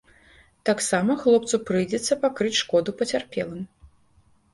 [0.69, 3.61] Таксама хлопцу прыйдзецца пакрыць шкоду пацярпелым.